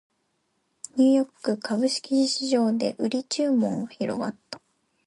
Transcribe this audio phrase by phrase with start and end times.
[0.95, 4.59] ニューヨーク株式市場で売り注文が広がった